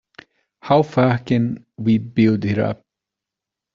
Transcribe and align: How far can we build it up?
How 0.61 0.81
far 0.81 1.19
can 1.19 1.63
we 1.77 1.99
build 1.99 2.43
it 2.45 2.57
up? 2.57 2.81